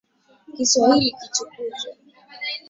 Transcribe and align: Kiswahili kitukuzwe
Kiswahili 0.55 1.11
kitukuzwe 1.19 1.87